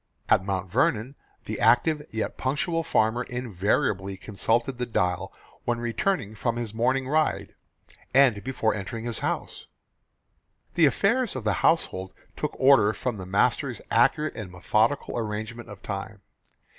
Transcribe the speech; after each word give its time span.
At 0.29 0.43
Mount 0.43 0.67
Vernon 0.67 1.13
the 1.45 1.59
active 1.59 2.01
yet 2.11 2.35
punctual 2.35 2.83
farmer 2.83 3.21
invariably 3.21 4.17
consulted 4.17 4.79
the 4.79 4.87
dial 4.87 5.31
when 5.63 5.77
returning 5.79 6.33
from 6.33 6.55
his 6.55 6.73
morning 6.73 7.07
ride, 7.07 7.53
and 8.11 8.43
before 8.43 8.73
entering 8.73 9.05
his 9.05 9.19
house. 9.19 9.67
The 10.73 10.87
affairs 10.87 11.35
of 11.35 11.43
the 11.43 11.53
household 11.61 12.15
took 12.35 12.55
order 12.59 12.93
from 12.93 13.17
the 13.17 13.27
master's 13.27 13.79
accurate 13.91 14.33
and 14.35 14.51
methodical 14.51 15.15
arrangement 15.19 15.69
of 15.69 15.83
time. 15.83 16.23